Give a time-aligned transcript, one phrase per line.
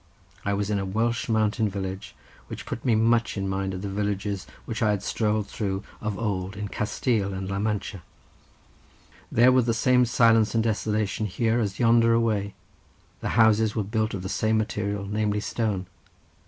[0.43, 2.15] I was in a Welsh mountain village,
[2.47, 6.17] which put me much in mind of the villages which I had strolled through of
[6.17, 8.01] old in Castile and La Mancha;
[9.31, 14.23] there were the same silence and desolation here as yonder away—the houses were built of
[14.23, 15.85] the same material, namely stone.